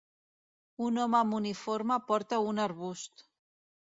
Un 0.85 0.95
home 1.01 1.17
amb 1.17 1.35
uniforme 1.41 1.99
porta 2.11 2.39
un 2.53 2.63
arbust. 2.65 3.25